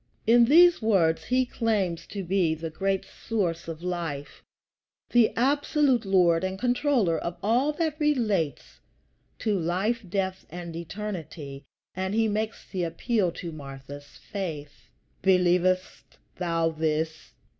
In 0.25 0.45
these 0.45 0.81
words 0.81 1.25
he 1.25 1.45
claims 1.45 2.07
to 2.07 2.23
be 2.23 2.55
the 2.55 2.71
great 2.71 3.05
source 3.05 3.67
of 3.67 3.83
Life, 3.83 4.41
the 5.11 5.29
absolute 5.35 6.05
Lord 6.05 6.43
and 6.43 6.57
Controller 6.57 7.19
of 7.19 7.37
all 7.43 7.71
that 7.73 7.99
relates 7.99 8.79
to 9.37 9.53
life, 9.59 10.03
death, 10.09 10.47
and 10.49 10.75
eternity; 10.75 11.65
and 11.93 12.15
he 12.15 12.27
makes 12.27 12.67
the 12.67 12.81
appeal 12.83 13.31
to 13.33 13.51
Martha's 13.51 14.17
faith: 14.17 14.89
"Believest 15.21 16.17
thou 16.35 16.69
this?" 16.71 17.33